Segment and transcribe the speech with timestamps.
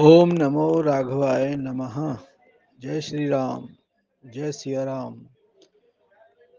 [0.00, 2.18] ओम नमो राघवाय नमः।
[2.80, 3.68] जय श्री राम
[4.26, 5.26] जय सिया राम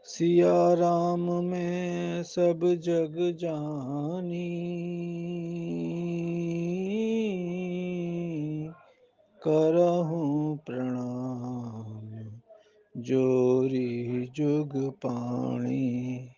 [0.04, 4.50] सिया राम में सब जग जानी।
[9.48, 12.12] करहूँ प्रणाम,
[12.98, 16.30] जोरी जुग पाणी।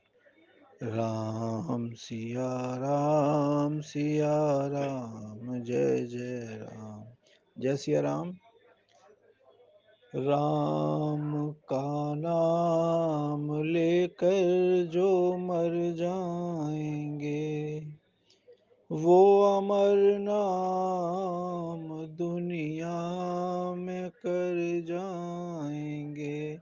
[0.83, 6.82] राम सिया राम सिया राम जय जय राम।
[7.57, 8.29] जय सिया राम।
[10.13, 17.79] राम का नाम लेकर जो मर जाएँगे,
[18.91, 22.97] वो अमर नाम दुनिया
[23.75, 26.59] में कर जाएँगे।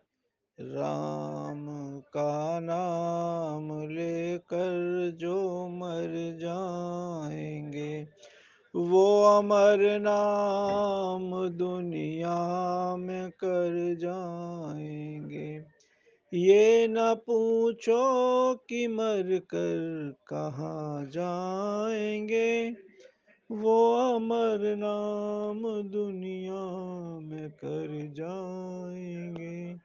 [0.60, 1.66] राम
[2.14, 8.08] का नाम लेकर जो मर जाएँगे,
[8.76, 12.38] वो अमर नाम दुनिया
[12.96, 15.66] में कर जाएँगे।
[16.34, 18.02] ये न पूछो
[18.70, 22.76] कि मर कर कहाँ जाएँगे।
[23.50, 26.64] वो अमर नाम दुनिया
[27.20, 29.76] में कर जाएँगे।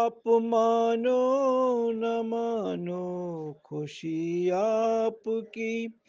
[0.00, 3.00] आप मानो न मानो,
[3.64, 6.00] खुशी आपकी।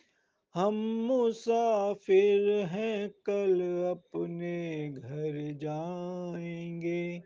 [0.53, 0.75] हम
[1.08, 7.22] मुसाफिर हैं, कल अपने घर जाएँगे।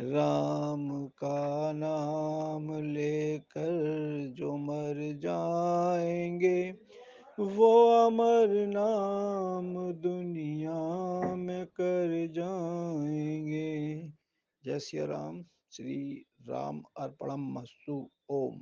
[0.00, 3.82] राम का नाम लेकर
[4.36, 6.74] जो मर जाएँगे,
[7.40, 10.80] वो अमर नाम दुनिया
[11.34, 14.02] में कर जाएँगे।
[14.64, 18.60] जय श्री राम। श्री राम अर्पणम मस्तु। ओम।